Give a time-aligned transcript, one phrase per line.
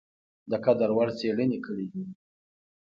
[0.49, 2.03] د قدر وړ څېړني کړي دي۔